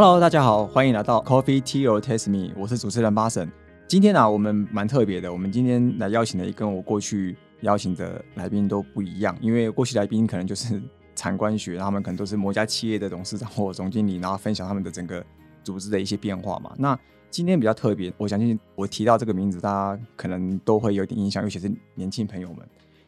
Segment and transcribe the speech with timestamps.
[0.00, 3.50] Hello，大家好，欢迎来到 Coffee Tea or Taste Me，我是主持人巴神。
[3.88, 10.80] 今天呢、我们蛮特别的，我们今天来邀请的跟我过去邀请的来宾都不一样，因为过去来宾可能就是
[11.16, 15.20] 产官学，他们可能都是某家企业的董事长或总经理，然后分享他们的整个
[15.64, 16.72] 组织的一些变化嘛。
[16.78, 16.96] 那
[17.28, 22.58] 今天比较特别，我相信我提到这个名字，大家可能都会有点印象，尤其是年轻朋友们。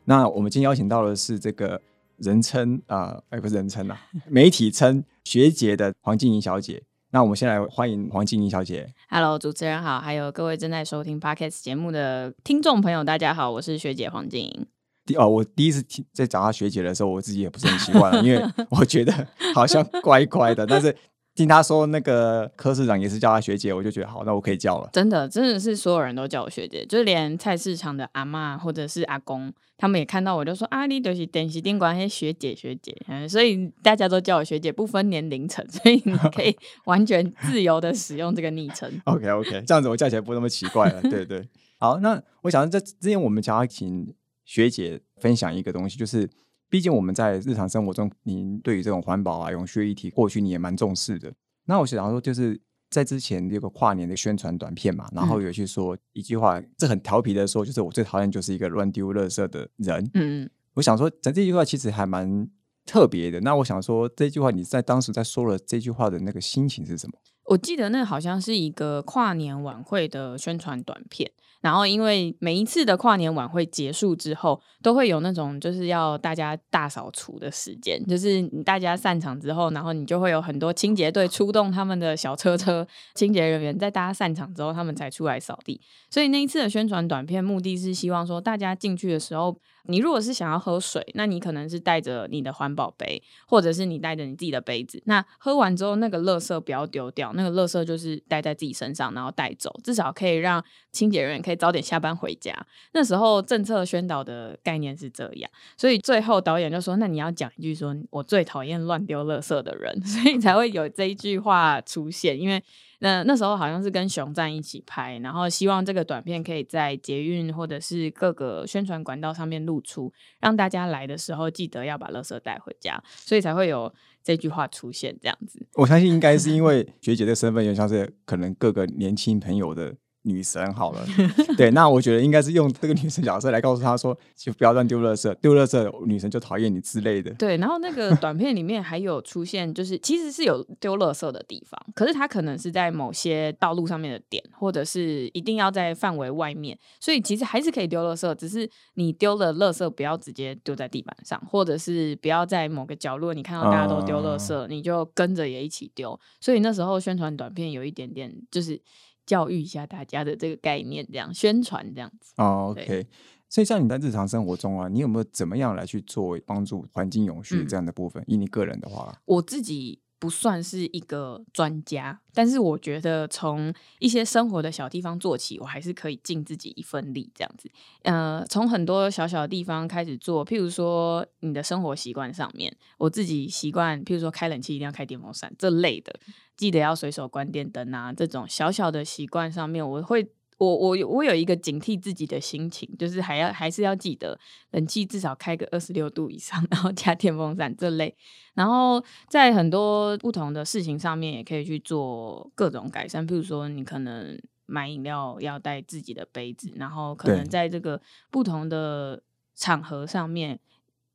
[0.04, 1.80] 那我们今天邀请到的是这个
[2.20, 3.98] 人称啊，哎、不是人称啊，
[4.28, 6.82] 媒体称学姐的黄静怡小姐。
[7.12, 8.92] 那我们先来欢迎黄静怡小姐。
[9.08, 14.66] Hello，主持人好，还有各位正在收听 Podcast 节目的听众朋友，大家好，我是学姐黄静怡。
[15.06, 18.40] 第哦，我第一次听在找她学姐的时候，我自己也不是很习惯，因为
[18.70, 20.66] 我觉得好像乖乖的。
[20.66, 20.94] 但是
[21.34, 24.90] 听他说那个柯市长也是叫他学姐，我就觉得好，那我可以叫了。
[24.92, 36.54] 真的，真的是所有人都叫我学姐，就连菜市场的阿嬷或者是阿公，他们也看到我就说啊，你就是电视店管些学姐学姐，嗯， 所以大家都叫我学姐，不分年龄层，所以你可以
[36.84, 38.90] 完全自由的使用这个昵称。
[39.06, 41.00] OK OK，这样子我叫起来不那么奇怪了。
[41.02, 44.12] 对对，好，那我想在之前我们想要请
[44.44, 46.28] 学姐分享一个东西，就是
[46.70, 51.30] 毕竟我们在日常生活中，您对于这种环保啊、永续议题，过去你也蛮重视的。
[51.66, 60.10] 那我想说，就是在之前这个跨年的宣传短片嘛，然后有去说一句话，这很调皮的说，就是我最讨厌就是一个乱丢垃圾的人。
[60.14, 62.48] 嗯，我想说，这这句话其实还蛮
[62.86, 63.40] 特别的。
[63.40, 67.14] 那我想说，这句话你在当时在说了这句话的那个心情是什么？
[67.50, 71.28] 我记得那好像是一个跨年晚会的宣传短片，
[71.60, 85.80] 然后因为每一次的跨年晚会结束之后，都会有那种就是要大家大扫除的时间，就是大家散场之后，然后你就会有很多清洁队出动他们的小车车，清洁人员在大家散场之后，他们才出来扫地。
[86.08, 95.02] 所以那一次的宣传短片目的是希望说，大家进去的时候，你如果是想要喝水，那你可能是带着你的环保杯，或者是你带着你自己的杯子。
[95.06, 102.54] 那喝完之后，那个垃圾不要丢掉，那个垃圾就是带在自己身上，然后带走，至少可以让清洁人员可以早点下班回家。
[102.92, 109.98] 那时候政策宣导的概念是这样，所以最后导演就说：“那你要讲一句说，我最讨厌乱丢垃圾的人。
[110.06, 112.62] ”所以才会有这一句话出现，因为。
[113.00, 125.66] 那那时候好像是跟熊站一起拍，然后希望这个短片可以在捷运或者是各个宣传管道上面露出，让大家来的时候记得要把垃圾带回家，所以才会有这句话出现这样子。
[125.74, 131.04] 我相信应该是因为学姐的身份，有像是可能各个年轻朋友的女神好了。
[131.56, 137.30] 对，那我觉得应该是用这个女神角色来告诉她说，就不要乱丢垃圾，丢垃圾女神就讨厌你之类的。
[137.34, 156.18] 对，然后那个短片里面还有出现，就是其实是有丢垃圾的地方，可是它可能是在某些道路上面的点，或者是一定要在范围外面，所以其实还是可以丢垃圾，只是你丢了垃圾不要直接丢在地板上，或者是不要在某个角落你看到大家都丢垃圾，你就跟着也一起丢。
[156.40, 158.80] 所以那时候宣传短片有一点点就是
[159.30, 162.32] 教育一下大家的这个概念，这样宣传这样子。
[162.36, 163.06] 哦对，OK。
[163.48, 168.24] 所以像你在日常生活中啊，你有没有怎么样来去做帮助环境永续嗯这样的部分？
[168.26, 177.70] 以你个人的话，我自己不算是一个专家，但是我觉得从一些生活的小地方做起，我还是可以尽自己一份力，这样子。
[178.02, 186.14] 呃，从很多小小的地方开始做，譬如说你的生活习惯上面，我自己习惯，譬如说开冷气一定要开电风扇这类的，
[186.54, 190.30] 记得要随手关电灯啊，这种小小的习惯上面，我会。
[190.60, 194.38] 我我有我有一个警惕自己的心情，就是还要还是要记得
[194.72, 198.14] 冷气至少开个二十六度以上，然后加电风扇这类，
[198.52, 208.00] 然后在很多不同的事情上面也可以去做各种改善，譬如说你可能买饮料要带自己的杯子，然后可能在这个
[208.30, 209.22] 不同的
[209.54, 210.60] 场合上面。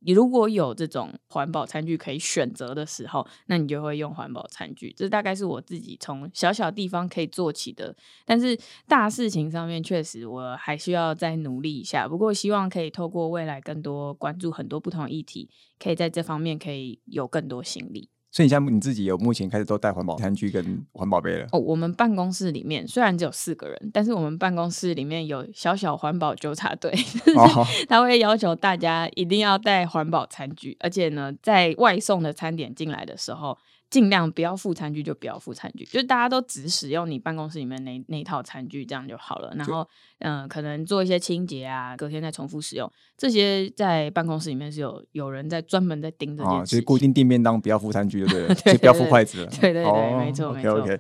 [0.05, 4.93] 你如果有这种环保餐具可以选择的时候，那你就会用环保餐具。
[4.95, 8.57] 这大概是我自己从小小地方可以做起的，但是
[8.88, 12.07] 大事情上面确实我还需要再努力一下。
[12.07, 15.49] 不过希望可以透过未来更多关注很多不同议题，
[15.79, 18.09] 可以在这方面可以有更多心力。
[18.35, 21.47] 所以你现在你自己有目前开始都带环保餐具跟环保杯了。
[21.53, 26.91] 哦，我们办公室里面虽然只有四个人，但是我们办公室里面有小小环保纠察队，
[27.37, 33.58] 哦，他会要求大家一定要带环保餐具，而且呢，在外送的餐点进来的时候，
[33.95, 39.53] 尽量不要付餐具就不要付餐具，就是大家都只使用你办公室里面那那套餐具，这样就好了。
[39.55, 39.87] 然后，
[40.19, 46.71] 嗯、可能做一些清洁啊，隔天再重复使用，这些在办公室里面是有有人在专门在盯这件哦，事情。
[46.71, 49.47] 就是固定订便当不要付餐具就对了， 对就不要付筷子了。
[49.47, 50.99] 对对对哦没错没错 OK。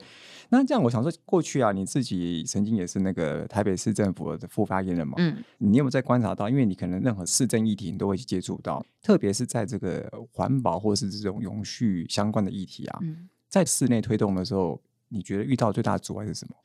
[0.49, 5.15] 那这样，我想说，过去啊，你自己曾经也是那个台北市政府的副发言人嘛？
[5.17, 6.49] 嗯，你有没有在观察到？
[6.49, 16.55] 因为你可能任何市政议题你都会去接触到，特别是在这个环保或是这种永续相关的议题啊，嗯在室内推动的时候，你觉得遇到最大的阻碍是什么？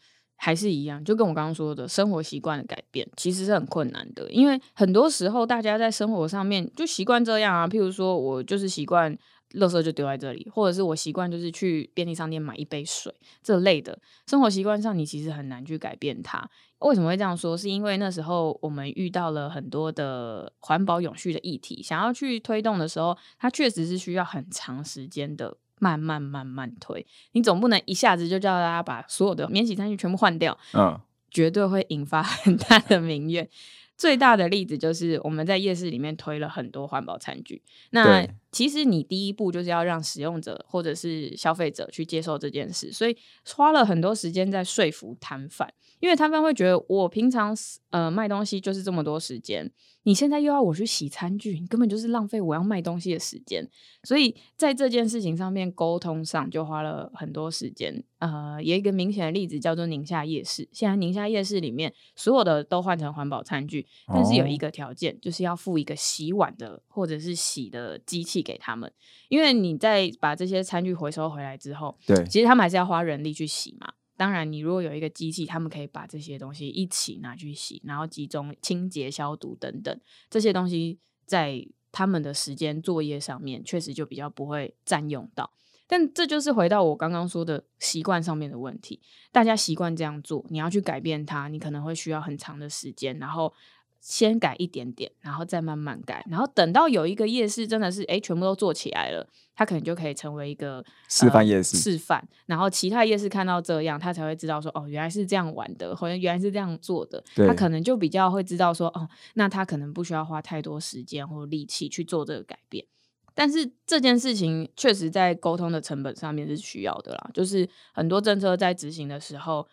[0.42, 7.68] 还是一样，就跟我刚刚说的，生活习惯的改变其实是很困难的，因为很多时候大家在生活上面就习惯这样啊。
[7.68, 9.14] 譬如说，我就是习惯，
[9.54, 16.48] 垃圾就丢在这里，或者是我习惯就是去便利商店买一杯水这类的生活习惯上，你其实很难去改变它。
[16.78, 17.56] 为什么会这样说？
[17.56, 25.56] 是因为那时候我们遇到了很多的环保永续的议题，想要去推动的时候，它确实是需要很长时间的。
[25.82, 31.00] 慢慢慢慢推，你总不能一下子就叫大家把所有的免洗餐具全部换掉，嗯，
[31.32, 33.48] 绝对会引发很大的民怨。
[33.96, 37.62] 最大的例子就是我们在夜市里面推了很多环保餐具，
[37.92, 43.16] 那其实你第一步就是要让使用者或者是消费者去接受这件事，所以
[43.54, 47.56] 花了很多时间在说服摊贩，因为摊贩会觉得我平常
[47.90, 49.70] 呃卖东西就是这么多时间。
[50.04, 53.68] 你现在又要我去洗餐具，你根本就是浪费我要卖东西的时间。
[54.02, 58.02] 所以在这件事情上面沟通上就花了很多时间。
[58.18, 60.66] 呃，有一个明显的例子叫做宁夏夜市。
[60.72, 68.92] 现在宁夏夜市里面所有的都换成环保餐具，但是有一个条件，就是要付一个洗碗的或者是洗的机器给他们。
[69.28, 73.92] 因为你在把这些餐具回收回来之后，对，其实他们还是要花人力去洗嘛。
[74.16, 85.50] 当然，你如果有一个机器，他们可以把这些东西一起拿去洗，然后集中清洁、消毒等等这些东西，在他们的时间作业上面，确实就比较不会占用到。
[85.86, 89.00] 但这就是回到我刚刚说的习惯上面的问题，
[89.32, 93.52] 大家习惯这样做，你要去改变它，你可能会需要很长的时间，然后。
[94.00, 101.76] 先改一点点，然后再慢慢改，然后等到有一个夜市真的是哎全部都做起来了，它可能就可以成为一个示范夜市。
[101.76, 112.86] 示范，然后其他夜市看到这样，他才会知道说哦原来是这样玩的，或者原来是这样做的，他可能就比较会知道说哦，那他可能不需要花太多时间或力气去做这个改变。
[113.34, 119.68] 但是这件事情确实在沟通的成本上面是需要的啦，就是很多政策在执行的时候。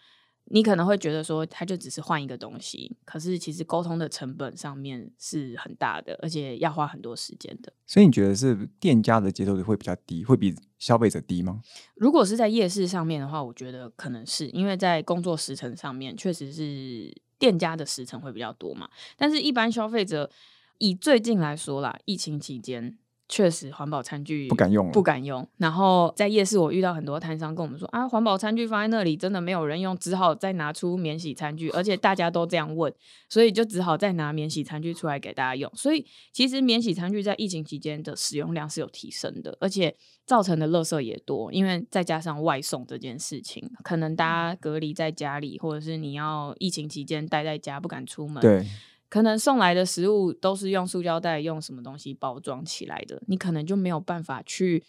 [0.50, 7.74] 你可能会觉得说，他就只是换一个东西，可是其实沟通的成本上面是很大的，而且要花很多时间的。
[7.86, 11.62] 所以你觉得是店家的接受度会比较低，会比消费者低吗？
[11.96, 18.90] 如果是在夜市上面的话，我觉得可能是因为在工作时程上面，确实是店家的时程会比较多嘛。
[19.18, 20.30] 但是，一般消费者
[20.78, 22.98] 以最近来说啦，疫情期间。
[23.30, 25.46] 确实，环保餐具不敢用，不敢用。
[25.58, 32.94] 然后在夜市，我遇到很多摊商跟我们说啊，环保餐具放在那里，真的没有人用，只好再拿出免洗餐具，而且大家都这样问，
[33.28, 35.70] 所以就只好再拿免洗餐具出来给大家用。
[35.76, 39.94] 所以其实免洗餐具在疫情期间的使用量是有提升的，而且
[40.26, 48.66] 造成的垃圾也多，因为再加上外送这件事情，可能大家隔离在家里，或者是你要疫情期间待在家不敢出门，对。
[49.10, 54.84] 可能送来的食物都是用塑胶袋、用什么东西包装起来的，你可能就没有办法去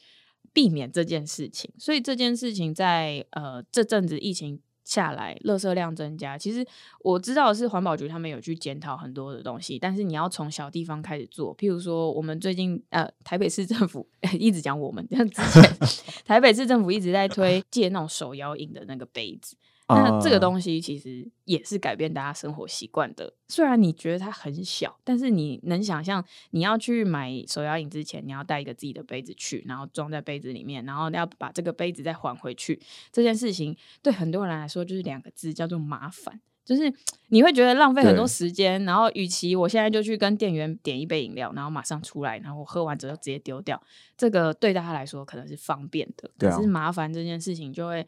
[0.53, 1.71] 避免这件事情。
[1.79, 6.37] 所以这件事情在呃这阵子疫情下来，垃圾量增加。
[6.39, 6.67] 其实
[7.01, 11.57] 我知道是环保局他们有去检讨很多的东西，但是你要从小地方开始做。
[11.57, 15.79] 譬如说，我们最近呃台北市政府 一直讲我们，像之前
[16.25, 19.57] 台北市政府一直在推借那种手摇饮的那个杯子。
[19.91, 23.33] 那这个东西其实也是改变大家生活习惯的。
[23.49, 32.79] 虽然你觉得它很小，但是你能想象，你要去买手摇饮之前，你要带一个自己的杯子去，然后装在杯子里面，然后要把这个杯子再还回去。
[33.11, 36.39] 这件事情对很多人来说就是两个字，叫做麻烦。
[36.67, 36.93] 就是
[37.29, 43.83] 你会觉得浪费很多时间，然后与其我现在就去跟店员点一杯饮料，然后马上出来，然后我喝完之后直接丢掉，
[44.19, 48.07] 这个对大家来说可能是方便的，可是麻烦这件事情就会。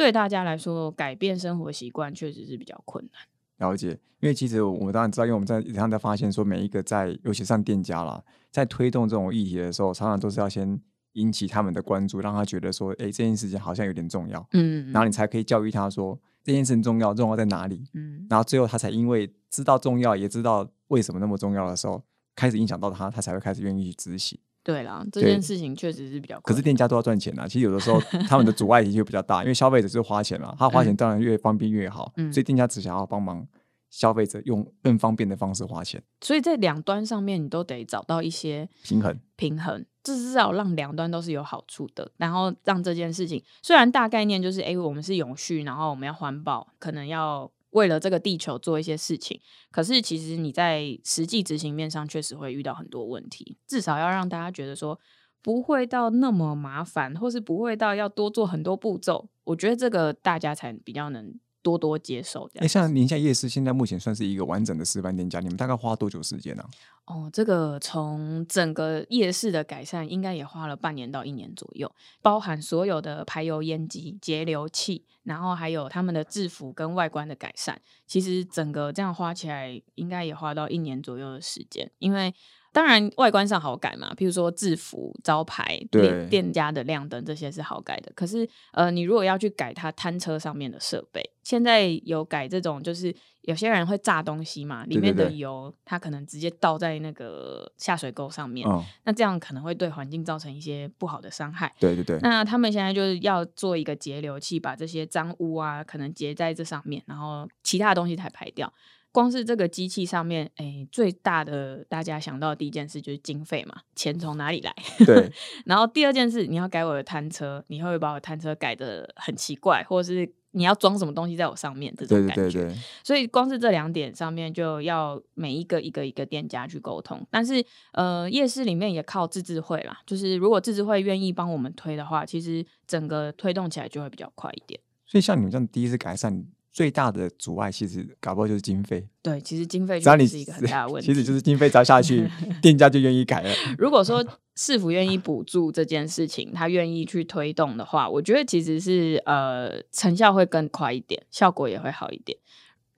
[0.00, 3.68] 对大家来说，改变生活习惯确实是比较困难。
[3.68, 3.90] 了解，
[4.20, 10.80] 因为其实我们当然知道，因为我们在常常在发现说，每一个在尤其上店家啦，在推动这种议题的时候，常常都是要先
[11.12, 22.02] 引起他们的关注，让他觉得说，哎，这件事情好像有点重要，嗯，然后你才可以教育他说，这件事情重要，重要在哪里，嗯，然后最后他才因为知道重要，也知道为什么那么重要的时候，
[22.34, 24.40] 开始影响到他，他才会开始愿意去执行。
[24.62, 26.38] 对啦，这件事情确实是比较。
[26.40, 33.46] 可是店家都要赚钱啊，其实有的时候 他们的阻碍就比较大，因为消费者是花钱嘛，他花钱当然越方便越好，所以店家只想要帮忙
[33.88, 36.02] 消费者用更方便的方式花钱。
[36.20, 47.50] 所以在两端上面，你都得找到一些平衡，平衡至少让两端都是有好处的，然后让这件事情虽然大概念就是，哎，我们是永续，然后我们要环保，可能要。
[47.70, 53.58] 为了这个地球做一些事情，可是其实你在实际执行面上确实会遇到很多问题。
[53.66, 54.98] 至少要让大家觉得说
[55.42, 59.28] 不会到那么麻烦，或是不会到要多做很多步骤。
[59.44, 62.68] 我觉得这个大家才比较能多多接受这哎，样。
[62.68, 66.64] 像宁夏夜市现在目前算是一个完整的示范店家，你们大概花多久时间呢、
[67.06, 71.90] 哦，这个从整个夜市的改善，应该也花了半年到一年左右，
[72.22, 77.80] 包含所有的排油烟机、节流器，然后还有他们的制服跟外观的改善。
[78.06, 82.34] 其实整个这样花起来，应该也花到一年左右的时间，因为。
[82.72, 88.12] 当然，外观上好改嘛，譬如说制服、招牌、对店店家的亮灯这些是好改的。
[88.14, 93.12] 可是，呃，你如果要去改它摊车上面的设备，现在有改这种，就是
[93.42, 101.74] 有些人会炸东西嘛，里面的油它可能直接倒在那个下水沟上面，嗯，那这样可能会对环境造成一些不好的伤害。
[101.80, 108.72] 对对对，那他们现在就是要做一个截流器，把这些脏污啊，可能截在这上面，然后其他的东西才排掉。
[109.12, 114.74] 光是这个机器上面，哎，最大的大家想到的第一件事就是经费嘛，钱从哪里来？
[115.04, 115.30] 对
[115.66, 122.42] 然后第二件事，你要改我的摊车，你会不会把我摊车改的很奇怪，或者是你要装什么东西在我上面这种感觉？
[122.42, 134.80] 对对对，所以光是这两点上面就要每一个一个一个店家去沟通，但是呃夜市里面也靠自治会啦，就是如果自治会愿意帮我们推的话，其实整个推动起来就会比较快一点。
[135.04, 141.06] 所以像你们这样第一次改善，最大的阻碍其实搞不好就是经费，对，其实经费只要你就是一个很大的问题。
[141.06, 142.28] 其实就是经费砸下去，
[142.62, 143.50] 店家就愿意改了。
[143.76, 144.24] 如果说
[144.54, 152.38] 市府愿意补助这件事情，他愿意去推动的话，我觉得其实是呃成效会更快一点，效果也会好一点。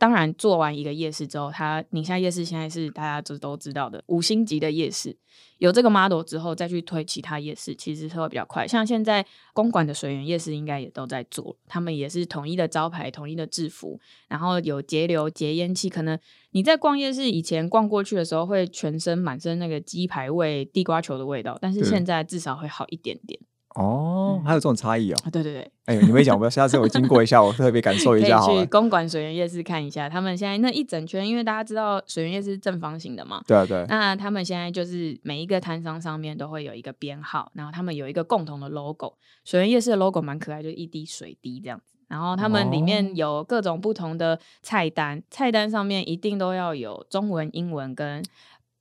[0.02, 5.16] 当然，做完一个夜市之后，它宁夏夜市现在是大家都都知道的五星级的夜市。
[5.58, 8.66] 有这个 model 之后，再去推其他夜市，其实是会比较快。
[8.66, 15.88] 像现在公馆的水源夜市应该也都在做，他们也是统一的招牌、统一的制服，然后有节流、节烟器。
[15.88, 16.18] 可能
[16.50, 23.38] 你在逛夜市以前逛过去的时候，会全身满身那个鸡排味、地瓜球的味道，但是对现在至少会好一点点。
[23.74, 25.16] 哦，还有这种差异哦。
[25.24, 28.62] 啊，对对对，哎，你没讲，我下次我经过一下，我特别感受一下 好了。
[28.64, 39.14] 去公馆水源夜市看一下，他们现在那一整圈，因为大家知道水源夜市是正方形的嘛，对啊对，那他们现在就是每一个摊商上面都会有一个编号，然后他们有一个共同的 logo。
[39.44, 41.94] 水源夜市的 logo 蛮可爱，就是一滴水滴这样子。
[42.08, 48.22] 然后他们里哦面有各种不同的菜单，菜单上面一定都要有中文、英文跟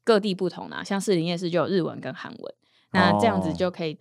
[0.04, 2.54] 各地不同啊，像士林夜市就有日文跟韩文。
[2.92, 3.98] 那这样子哦就可以，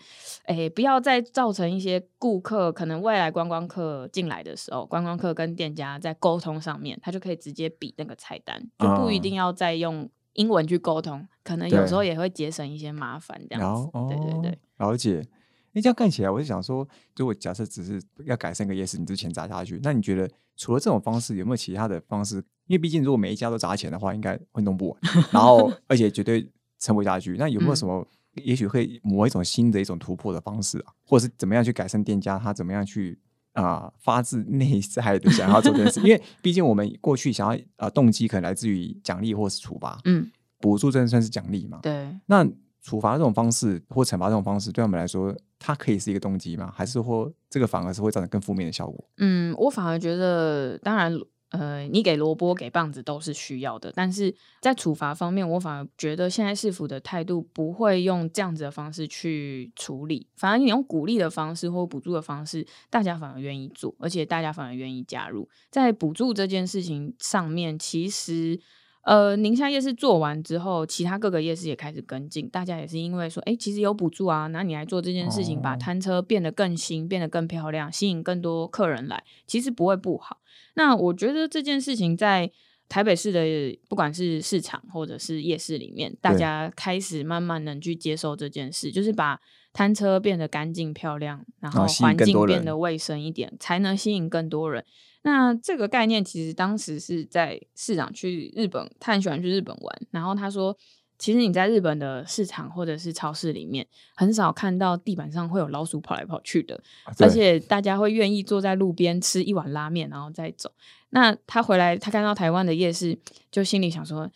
[0.47, 13.91] 诶、不要再造成一些顾客可能未来观光客进来的时候，观光客跟店家在沟通上面，他就可以直接比那个菜单，就不一嗯定要再用英文去沟通，可能有时候也会节省一些麻烦，这样子。
[13.93, 15.25] 哦，对对对，了解。
[15.73, 22.37] 哎，这样看起来，我就想说，如果假设只是要改善个夜市，你之前砸下去，那你觉得除了这种方式，有没有其他的方式？
[22.67, 27.37] 因为毕竟如果每一家都砸钱的话，应该会弄不完，然后 而且绝对撑不下去。
[27.39, 33.19] 那有没有嗯什么，也许会磨一种新的一种突破的方式啊，或者是怎么样去改善店家他怎么样去
[33.53, 36.01] 啊、发自内在的想要做这件事？
[36.01, 41.81] 因为毕竟我们过去想要呃动机可能来自于奖励或是处罚，嗯，补助真的算是奖励嘛？
[41.83, 42.09] 对。
[42.27, 42.49] 那
[42.81, 46.73] 处罚这种方式或惩罚这种方式，对我们来说，它可以是一个动机吗？
[46.75, 49.05] 还是说这个反而是会造成更负面的效果？
[49.19, 51.13] 嗯，我反而觉得，当然，
[51.51, 65.49] 呃，你给萝卜给棒子都是需要的，但是在处罚方面，我反而觉得现在市府的态度不会用这样子的方式去处理，反而你用鼓励的方式或补助的方式，大家反而愿意做，而且大家反而愿意加入。
[65.71, 68.61] 在补助这件事情上面，其实。
[69.03, 80.39] 呃，宁夏夜市做完之后，其他各个夜市也开始跟进，大家也是因为说，哎，其实有补助啊，那你来做这件事情，把哦摊车变得更新，变得更漂亮，吸引更多客人来，其实不会不好。
[80.75, 82.51] 那我觉得这件事情在
[82.91, 89.41] 台北市的不管是市场或者是夜市里面，大家开始慢慢能去接受这件事，就是把
[89.73, 94.85] 摊车变得干净漂亮，然后环境变得卫生一点，才能吸引更多人。
[95.23, 100.77] 那这个概念其实当时是在市长去日本，他很喜欢去日本玩，然后他说。
[101.23, 103.87] 其实你在日本的市场或者是超市里面，
[104.17, 106.75] 很少看到地板上会有老鼠跑来跑去的，
[107.05, 110.73] 啊而且大家会愿意坐在路边吃一碗拉面，然后再走。
[111.11, 113.19] 那他回来，他看到台湾的夜市，
[113.53, 114.31] 就心里想说：“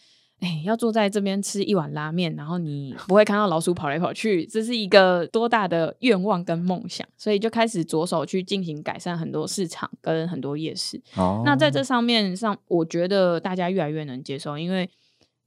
[0.44, 11.00] 哎，要坐在这边吃一碗拉面，然后你不会看到老鼠跑来跑去，这是一个多大的愿望跟梦想。”所以就开始着手去进行改善很多市场跟很多夜市。
[11.16, 14.90] 哦，那在这上面上，我觉得大家越来越能接受，因为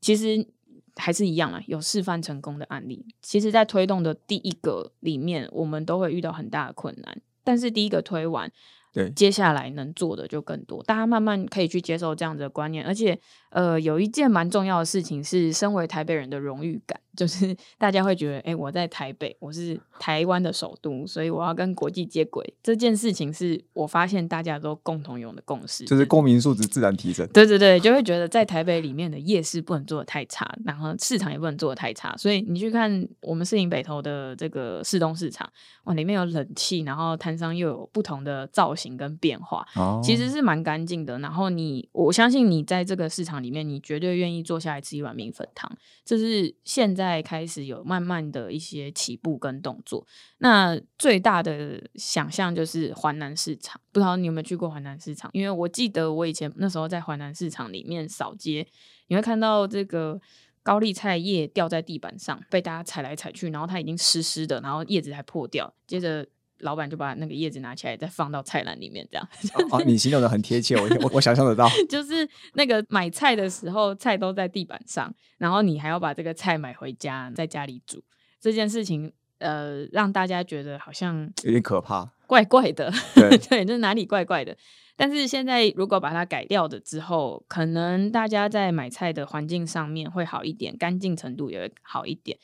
[0.02, 0.48] 其实
[0.96, 3.06] 还是一样啊，有示范成功的案例。
[3.22, 8.52] 其实，在推动的第一个里面，我们都会遇到很大的困难，但是第一个推完，
[8.94, 22.54] 对接下来能做的就更多，大家慢慢可以去接受这样子的观念，而且呃，有一件蛮重要的事情是，身为台北人的荣誉感，就是 大家会觉得，哎、我在台北，我是台湾的首都，所以我要跟国际接轨。
[22.62, 27.28] 这件事情是我发现大家都共同有的共识，就是公民素质自然提升。
[27.34, 32.16] 对对对，就会觉得在台北里面的夜市不能做的太差，然后市场也不能做的太差。
[32.18, 35.50] 所以你去看我们摄影北投的这个市东市场，
[35.86, 41.18] 哇，里面有冷气，然后摊商又有不同的造型跟变化，哦，其实是蛮干净的。
[41.20, 45.72] 然后你，我相信你在这个市场里面，你绝对愿意坐下来吃一碗米粉汤。
[46.04, 50.06] 这是现在开始有慢慢的一些起步跟动作。
[50.40, 55.30] 那最大的想象就是华南市场，不知道你有没有去过华南市场？
[55.34, 58.68] 因为我记得我以前那时候在华南市场里面扫街，
[59.08, 60.20] 你会看到这个。
[60.64, 65.74] 高丽菜叶掉在地板上，被大家踩来踩去，然后它已经湿湿的，然后叶子还破掉。
[65.88, 66.28] 接着
[66.60, 69.30] 老板就把那个叶子拿起来，再放到菜篮里面，这样。
[69.72, 71.68] 哦，你形容的很贴切，我我我想象得到。
[71.90, 78.04] 就是那个买菜的时候，菜都在地板上，然后你还要把这个菜买回家，在家里煮
[78.40, 82.12] 这件事情，呃，让大家觉得好像有点可怕。
[82.26, 84.56] 怪怪的， 对 对，就是哪里怪怪的。
[85.00, 92.38] 但是现在如果把它改掉的之后，可能大家在买菜的环境上面会好一点，干净程度也会好一点。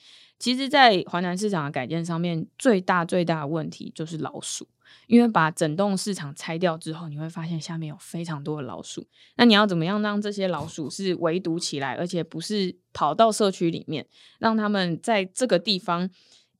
[0.43, 4.67] 其实，在华南市场的改建上面，最大最大的问题就是老鼠。
[5.07, 9.07] 因为把整栋市场拆掉之后，你会发现下面有非常多的老鼠。
[9.37, 14.05] 那你要怎么样让这些老鼠是围堵起来，而且不是跑到社区里面，
[14.37, 16.09] 让他们在这个地方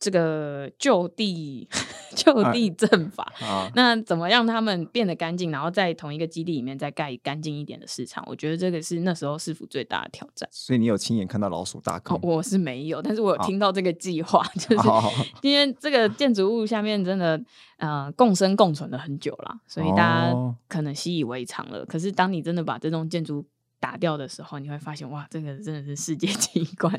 [0.03, 1.65] 这个就地
[2.13, 3.23] 就地正法？
[3.39, 8.21] 啊，那怎么让他们变得干净，然后在同一个基地里面再盖干净一点的市场？
[8.27, 10.47] 我觉得这个是那时候市府最大的挑战。
[10.51, 12.19] 所以你有亲眼看到老鼠大坑哦，？
[12.21, 15.01] 我是没有，但是我有好听到这个计划，就是哦
[15.41, 17.41] 因为这个建筑物下面真的
[17.77, 21.85] 呃共生共存了很久了，所以大家哦可能习以为常了。
[21.85, 23.45] 可是当你真的把这栋建筑
[23.83, 26.97] 打掉的时候，你会发现哇，这个真的是世界 奇观。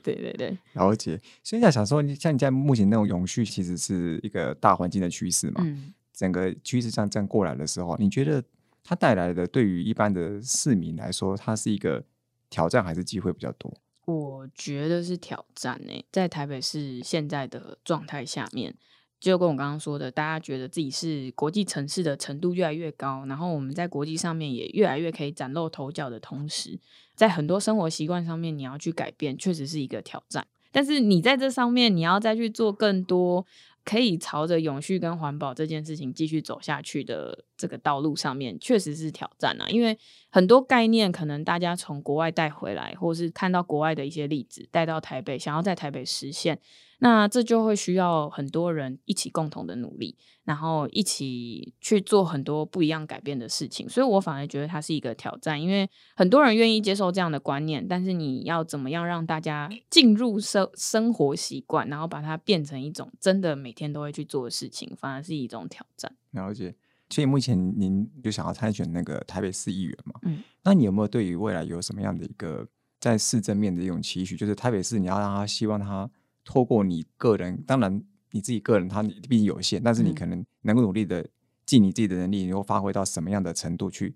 [0.00, 1.20] 对对对，了解。
[1.42, 5.60] 所以在想说，你像你在目前那种永续，其实是一个大环境的趋势嘛。
[5.64, 5.92] 嗯。
[6.12, 8.40] 整个趋势上这样过来的时候，你觉得
[8.84, 12.04] 它带来的对于一般的市民来说，它是一个
[12.48, 13.74] 挑战还是机会比较多？
[14.04, 18.72] 我觉得是挑战呢、在台北市现在的状态下面，
[19.20, 26.80] 就跟我刚刚说的，大家觉得自己是国际城市的程度越来越高，然后我们在国际上面也越来越可以崭露头角的同时，
[27.14, 30.46] 在很多生活习惯上面，你要去改变，确实是一个挑战。
[30.72, 33.44] 但是你在这上面，你要再去做更多
[33.84, 39.68] 可以朝着永续跟环保这件事情继续走下去的这个道路上面，确实是挑战啊。
[39.68, 39.98] 因为
[40.30, 46.56] 很多概念可能大家从国外带回来，或是看到国外的一些例子带到台北，想要在台北实现，
[47.00, 53.88] 那这就会需要很多人一起共同的努力，然后一起去做很多不一样改变的事情。
[53.88, 66.14] 所以我反而觉得它是一个挑战，因为很多人愿意接受这样的观念，但是你要怎么样让大家进入生生活习惯，然后把它变成一种真的每天都会去做的事情，反而是一种挑战。
[66.30, 66.74] 了解。
[67.08, 70.14] 所以目前您就想要参选那个台北市议员嘛？
[70.22, 72.68] 嗯，那你有没有对于未来有什么样的一个
[73.00, 74.36] 在市政面的一种期许？
[74.36, 76.08] 就是台北市你要让他希望他
[76.50, 81.24] 透过你个人，当然你自己个人他毕竟有限，但是你嗯可能能够努力的
[81.64, 84.12] 尽你自己的能力，能够发挥到什么样的程度去，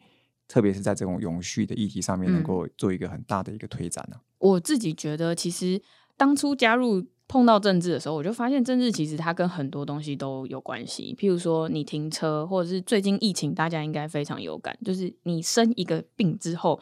[0.48, 5.80] 特别是在这种永续的议题上面，能嗯够做一个很大的一个推展呢、我自己觉得，其实
[6.16, 11.14] 当初加入碰到政治的时候，我就发现政治其实它跟很多东西都有关系。
[11.16, 16.80] 譬如说，你停车，或者是最近疫情，大家应该非常有感，就是你生一个病之后。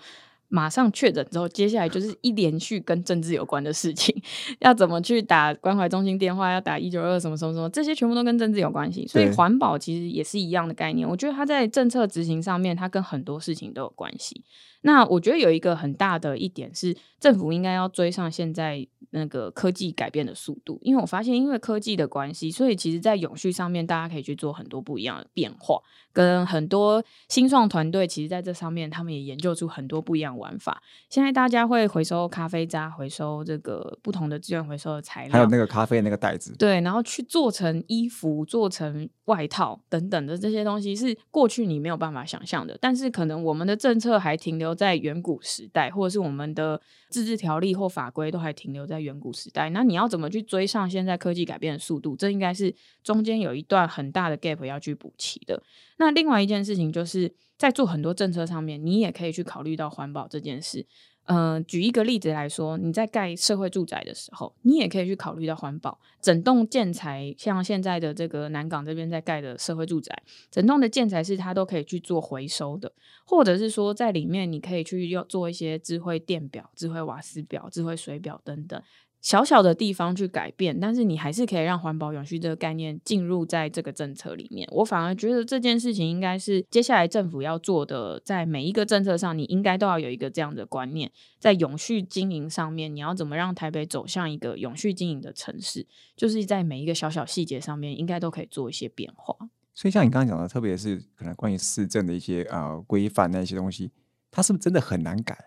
[0.53, 4.15] 马上确诊之后，接下来就是一连续跟政治有关的事情，
[4.61, 9.07] 要怎么去打关怀中心电话，要打一九二什么什么什么，这些全部都跟政治有关系。
[9.07, 11.09] 所以环保其实也是一样的概念。
[11.09, 14.45] 我觉得它在政策执行上面，它跟很多事情都有关系。
[14.83, 25.81] 那我觉得有一个很大的一点是，政府应该要追上现在那个科技改变的速度，因为我发现因为科技的关系，所以其实在永续上面，大家可以去做很多不一样的变化，
[26.12, 30.83] 跟很多新创团队，其实在这上面他们也研究出很多不一样的玩法。
[31.09, 42.77] 现在大家会回收咖啡渣，回收这个不同的资源回收的材料，还有那个咖啡的那个袋子，对，然后去做成衣服、做成外套等等的这些东西，是过去你没有办法想象的。
[42.81, 49.70] 但是可能我们的政策还停留在远古时代，或者是我们的自治条例或法规都还停留在远古时代。
[49.70, 52.16] 那你要怎么去追上现在科技改变的速度？
[52.16, 55.62] 这应该是中间有一段很大的 gap 要去补齐的。
[56.03, 60.85] 那另外一件事情就是在做很多政策上面，你也可以去考虑到环保这件事。
[61.27, 66.01] 呃，举一个例子来说，你在盖社会住宅的时候，你也可以去考虑到环保。
[66.21, 72.93] 整栋建材，像现在的这个南港这边在盖的社会住宅，整栋的建材是它都可以去做回收的，
[73.25, 78.83] 或者是说在里面你可以去用做一些智慧电表、智慧瓦斯表、智慧水表等等。
[79.23, 84.69] 小小的地方去改变，但是你还是可以让环保永续这个概念进入在这个政策里面。
[84.73, 91.09] 我反而觉得这件事情应该是接下来政府要做的，在每一个政策上，你应该都要有一个这样的观念，
[91.39, 99.37] 在永续经营上面，你要怎么让台北走向一个永续经营的城市，就是在每一个小小细节上面，应该都可以做一些变化。
[99.73, 103.93] 所以像你刚刚讲的，特别是可能关于市政的一些呃规范那些东西。
[104.35, 105.47] 他是不是真的很难改啊？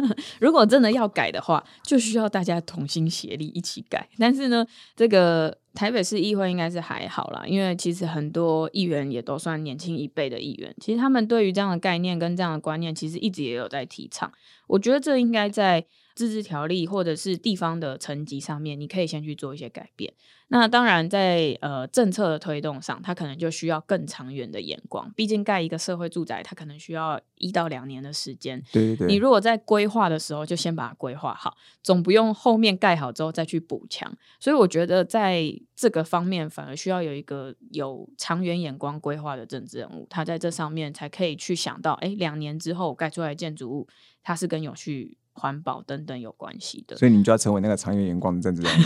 [0.40, 4.08] 如果真的要改的话，就需要大家同心协力一起改。
[4.18, 4.66] 但是呢，
[4.96, 14.32] 这个台北市议会应该是还好啦，因为其实很多议员也都算年轻一辈的议员，其实他们对于这样的概念跟这样的观念，其实一直也有在提倡。
[14.66, 20.12] 我觉得这应该在自治条例或者是地方的层级上面，你可以先去做一些改变。
[20.48, 25.10] 那当然，在呃政策的推动上，它可能就需要更长远的眼光。
[25.16, 28.62] 毕竟盖一个社会住宅，它可能需要一到两年的时间。
[28.70, 29.06] 对对对。
[29.06, 34.14] 你如果在规划的时候就先把它规划好，总不用后面盖好之后再去补强。
[34.38, 35.42] 所以我觉得在
[35.74, 43.88] 这个方面，反而需要有一个有长远眼光规划的政治人物，他在这上面才可以去想到，哎，两年之后盖出来建筑物，
[44.22, 45.16] 它是跟有序。
[45.34, 48.84] 环保等等有关系的，所以你就要成为那个长远眼光的政治人物。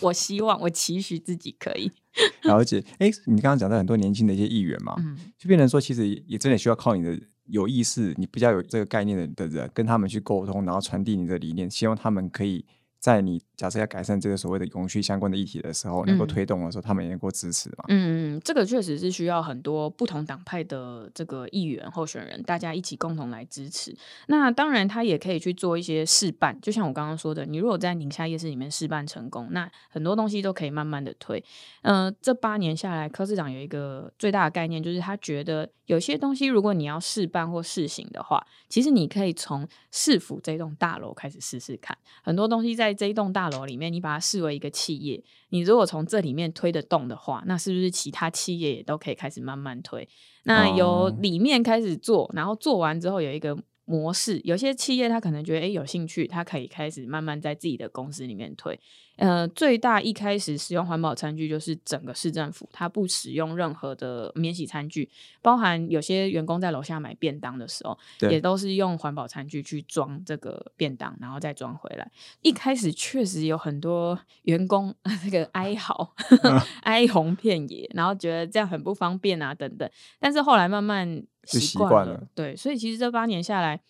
[0.06, 1.90] 我希望，我期许自己可以
[2.44, 2.84] 了解。
[2.98, 4.96] 哎，你刚刚讲到很多年轻的一些议员嘛，
[5.38, 12.64] 就变成说，其实也真的需要靠你的有意识，你比较有这个概念的的人，跟他们去沟通，然后传递你的理念，希望他们可以。
[13.04, 17.84] 在你假设要改善这个所谓的永续相关的议题的时候，能够推动的时候，他们也能够支持嘛？
[17.88, 23.94] 嗯嗯，这个确实是需要很多不同党派的这个议员候选人，大家一起共同来支持。
[24.28, 31.44] 那当然，他也可以去做一些示范，就像我刚刚说的，你如果在宁夏夜市里面示范成功，那很多东西都可以慢慢的推。
[31.82, 42.93] 嗯，这八年下来，柯市长有一个最大的概念，就是他觉得有些东西，如果你要试办或试行的话，其实你可以从市府这栋大楼开始试试看，很多东西在。
[42.94, 50.08] 这一栋大楼里面，你把它视为一个企业，你如果从这里面推得动的话，那是不是其他企业也都可以开始慢慢推？
[50.44, 53.58] 那由里面开始做，然后做完之后有一个。
[53.84, 58.78] 模式有些企业他可能觉得诶有兴趣，他可以开始慢慢在自己的公司里面推。
[59.16, 65.08] 呃，最大一开始使用环保餐具就是整个市政府，他不使用任何的免洗餐具，
[65.40, 67.96] 包含有些员工在楼下买便当的时候，
[68.28, 72.10] 也都是用环保餐具去装这个便当，然后再装回来。
[72.42, 74.92] 一开始确实有很多员工
[75.22, 76.12] 这个哀嚎、
[76.82, 81.24] 哀鸿遍野，然后觉得这样很不方便啊等等，但是后来慢慢。
[81.46, 83.80] 习惯了，对，所以其实这八年下来，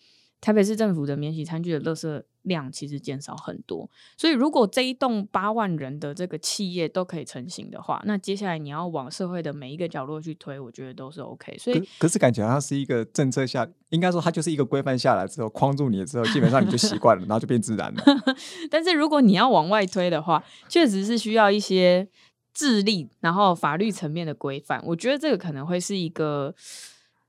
[0.41, 3.89] 台北市政府的免洗餐具的垃圾量其实减少很多。
[4.15, 11.57] 所以如果这一栋八万人的这个企业都可以成型的话，那接下来你要往社会的每一个角落去推，我觉得都是 OK。
[11.57, 18.03] 所以可是感觉它是一个政策下，应该说它就是一个规范下来之后框住你之后，基本上你就习惯了， 然后就变自然了。
[18.69, 22.07] 但是如果你要往外推的话，确实是需要一些
[22.53, 24.79] 智力，然后法律层面的规范。
[24.85, 26.53] 我觉得这个可能会是一个。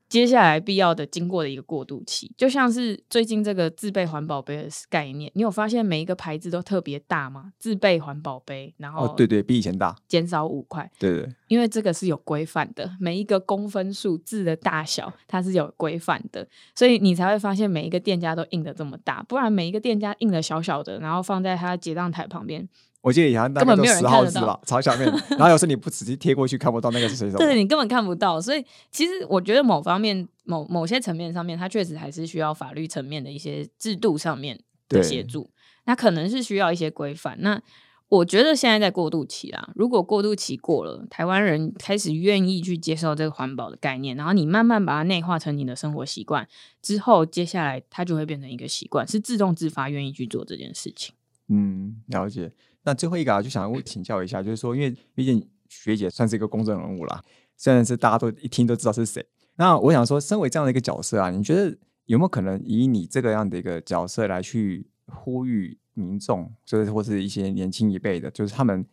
[0.09, 7.51] 接下来必要的经过的一个过渡期，就像是最近这个自备环保杯的概念，你有发现每一个牌子都特别大吗？
[7.59, 22.67] 自备环保杯，然后哦，对对，比以前大，减少五块，对对，因为这个是有规范的，每一个公分数字的大小它是有规范的，所以你才会发现每一个店家都印的这么大，不然每一个店家印的小小的，然后放在他结账台旁边。
[23.01, 28.41] 我记得以前根本没有人看得到，朝下面，然后有时候你不仔细贴过去看不到那个是谁手，对，你根本看不到。
[28.41, 35.49] 所以其实我觉得某方面、某某些层面上面，它确实还是需要法律层面的一些制度上面的协助。
[35.85, 37.37] 那可能是需要一些规范。
[37.39, 37.61] 那
[38.09, 46.45] 我觉得现在在过渡期啦，如果过渡期过了，台湾人开始愿意去接受这个环保的概念，然后你慢慢把它内化成你的生活习惯
[46.81, 51.15] 之后，接下来它就会变成一个习惯，是自动自发愿意去做这件事情。
[51.49, 52.51] 嗯，了解。
[52.87, 57.21] 那最后一个啊，就想要请教一下，就是说，因为毕竟学姐算是一个公众人物啦，
[57.57, 59.25] 虽然是大家都一听都知道是谁。
[59.57, 68.85] 那我想说，身为这样的一个角色啊，你觉得有没有可能以你这个样的一个角色来去呼吁民众，就是或是一些年轻一辈的，就是他们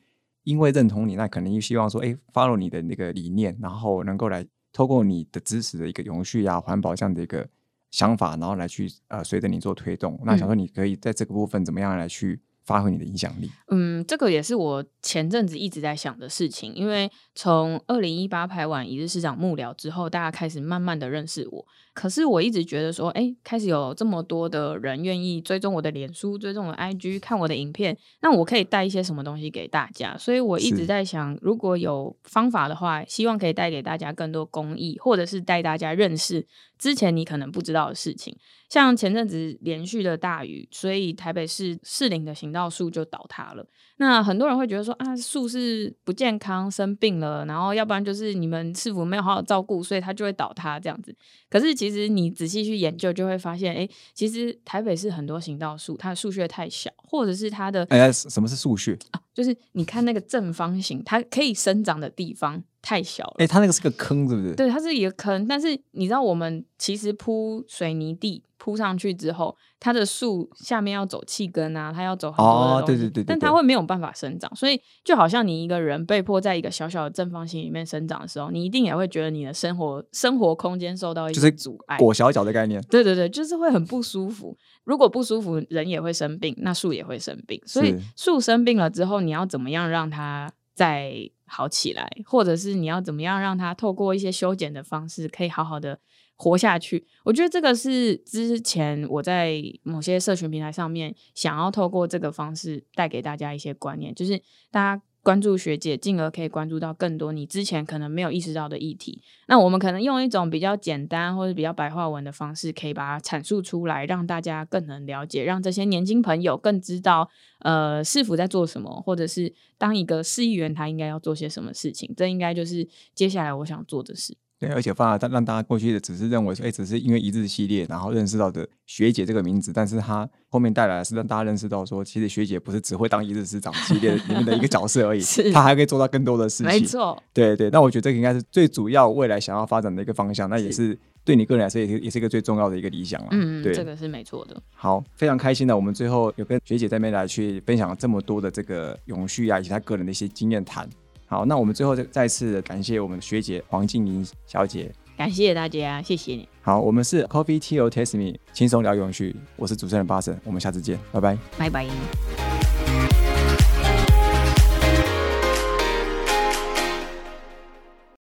[0.43, 7.49] 因为认同你，那可能又希望说，哎，follow 你的那个理念，然后能够来透过你的支持的一个永续啊、环保这样的一个
[7.93, 10.21] 想法，然后来去呃随着你做推动。
[10.25, 12.41] 那想说，你可以在这个部分怎么样来去？
[12.65, 13.51] 发挥你的影响力。
[13.71, 16.75] 嗯，这个也是我前阵子一直在想的事情。
[16.75, 21.65] 因为从二零一八拍完一日市长幕僚之后，大家开始慢慢的认识我。
[21.93, 30.17] 可是我一直觉得说，哎，开始有这么多的人愿意追踪我的脸书、追踪我的 IG、看我的影片，那我可以带一些什么东西给大家？
[30.19, 36.45] 所以我一直在想，如果有方法的话，希望可以带给大家更多公益，或者是带大家认识。
[36.85, 38.37] 之前你可能不知道的事情，
[38.69, 43.67] 像前阵子连续的大雨，所以台北市市林的行道树就倒塌了。
[43.97, 51.17] 那很多人会觉得说啊，树是不健康、生病了，然后要不然就是你们市府没有好好照顾，所以它就会倒塌这样子。
[51.49, 59.23] 可是其实你仔细去研究，就会发现，哎，其实台北市很多行道树，它的树穴太小，或者是它的哎，什么是树穴啊？
[59.35, 63.35] 就是你看那个正方形，它可以生长的地方太小了。
[63.39, 64.55] 哎，它那个是个坑，对不对？
[64.55, 65.47] 对，它是一个坑。
[65.47, 72.87] 但是你知道，我们其实铺水泥地铺上去之后，它的树下面要走气根啊，它要走很多的东西。
[72.87, 73.25] 对对对。
[73.25, 81.99] 但它会没有办法生长，所以就好像你一个人被迫在一个小小的正方形里面生长的时候，你一定也会觉得你的生活生活空间受到一些阻碍。
[81.99, 82.81] 裹小脚的概念。
[82.89, 84.57] 对对对，就是会很不舒服。
[84.85, 87.61] 如果不舒服，人也会生病，那树也会生病。
[87.67, 91.13] 所以树生病了之后，你要怎么样让它再
[91.47, 95.99] 好起来，或者是你要怎么样让它透过一些修剪的方式，可以好好的
[96.37, 97.07] 活下去？
[97.25, 105.03] 我觉得这个是之前我在某些社群平台上面想要透过这个方式带给大家一些观念，就是大家。
[105.25, 109.23] 关注学姐，进而可以关注到更多你之前可能没有意识到的议题。
[109.49, 122.13] 那我们可能用一种比较简单或者比较白话文的方式，可以把它阐述出来，让大家更能了解，让这些年轻朋友更知道，呃，市府在做什么，或者是当一个市议员他应该要做些什么事情。
[122.15, 124.37] 这应该就是接下来我想做的事。
[124.67, 135.23] 对，而且反而让大家过去的只是认为说，哎，只是因为一日系列，然后认识到的学姐这个名字，但是她后面带来的是让大家认识到说，其实学姐不是只会当一日师长系列里面的一个角色而已，
[135.53, 136.67] 她还可以做到更多的事情。
[136.67, 137.71] 没错，对对。
[137.71, 143.29] 那我觉得这个应该是最主要未来想要发展的一个方向，那也是对你个人来说也是也是一个最重要的一个理想了。
[143.31, 144.61] 嗯，对，这个是没错的。
[144.75, 150.89] 好，非常开心的，我们最后有跟学姐在那边来去分享了这么多的这个永续啊，以及她个人的一些经验谈。
[151.35, 154.89] 好，那我们最后再再次感谢我们的学姐黄静莹小姐。
[155.17, 156.49] 感谢大家，谢谢你。
[156.63, 159.35] 好，我们是 Coffee Tea or Taste Me，轻松聊永续。
[159.57, 162.74] 我是主持人巴神，我们下次见，拜拜，拜拜。